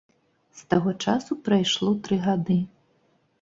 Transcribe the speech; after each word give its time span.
З 0.61 0.71
таго 0.73 0.93
часу 1.07 1.37
прайшло 1.49 1.93
тры 2.09 2.19
гады. 2.25 2.59